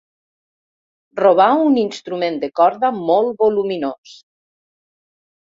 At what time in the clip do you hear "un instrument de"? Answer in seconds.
1.65-2.49